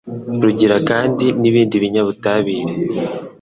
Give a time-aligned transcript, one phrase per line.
[0.43, 2.73] rugira kandi nibindi binyabutabire